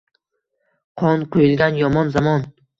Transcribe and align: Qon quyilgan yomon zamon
Qon 1.03 1.27
quyilgan 1.37 1.81
yomon 1.85 2.13
zamon 2.19 2.53